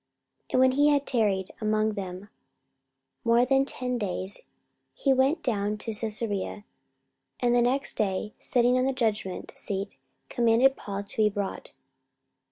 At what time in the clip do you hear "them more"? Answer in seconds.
1.93-3.45